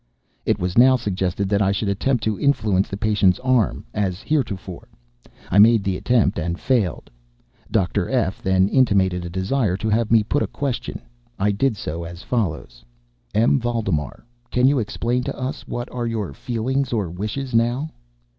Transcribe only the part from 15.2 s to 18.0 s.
to us what are your feelings or wishes now?"